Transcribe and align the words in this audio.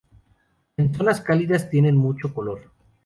En 0.77 0.95
zonas 0.95 1.21
cálidas 1.21 1.69
tienen 1.69 1.95
mucho 1.95 2.33
color. 2.33 2.71